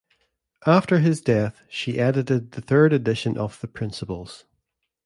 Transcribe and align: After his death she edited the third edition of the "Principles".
After 0.65 0.97
his 0.97 1.21
death 1.21 1.61
she 1.69 1.99
edited 1.99 2.53
the 2.53 2.61
third 2.61 2.91
edition 2.91 3.37
of 3.37 3.61
the 3.61 3.67
"Principles". 3.67 4.45